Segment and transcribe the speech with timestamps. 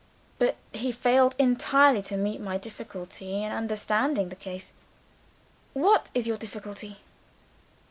[0.39, 4.73] But he failed entirely to meet my difficulty in understanding the case."
[5.73, 7.01] "What is your difficulty?"